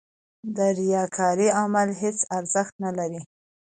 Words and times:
د 0.55 0.57
ریاکارۍ 0.79 1.49
عمل 1.61 1.89
هېڅ 2.01 2.19
ارزښت 2.37 2.73
نه 2.85 2.91
لري. 2.97 3.21